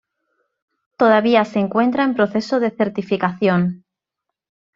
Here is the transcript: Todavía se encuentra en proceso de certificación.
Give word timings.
Todavía 0.97 1.45
se 1.45 1.59
encuentra 1.59 2.03
en 2.03 2.15
proceso 2.15 2.59
de 2.59 2.71
certificación. 2.71 3.85